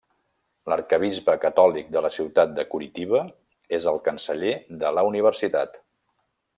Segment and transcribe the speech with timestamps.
[0.71, 3.23] L'Arquebisbe catòlic de la ciutat de Curitiba
[3.81, 5.83] és el canceller de la Universitat.